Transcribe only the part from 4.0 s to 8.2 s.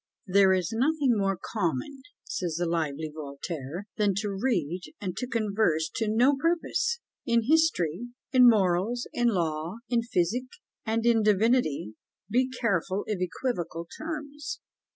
to read and to converse to no purpose. In history,